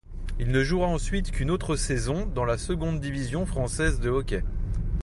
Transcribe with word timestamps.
Il 0.39 0.49
ne 0.49 0.63
jouera 0.63 0.87
ensuite 0.87 1.29
qu'une 1.29 1.51
autre 1.51 1.75
saison, 1.75 2.25
dans 2.25 2.43
la 2.43 2.57
seconde 2.57 2.99
division 3.01 3.45
française 3.45 3.99
de 3.99 4.09
hockey. 4.09 4.43